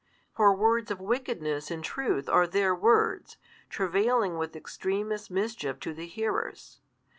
For 0.33 0.51
words 0.55 0.89
of 0.89 0.99
wickedness 0.99 1.69
in 1.69 1.83
truth 1.83 2.27
are 2.27 2.47
their 2.47 2.73
words, 2.73 3.37
travailing 3.69 4.35
with 4.39 4.55
extremest 4.55 5.29
mischief 5.29 5.79
to 5.81 5.93
the 5.93 6.07
hearers. 6.07 6.79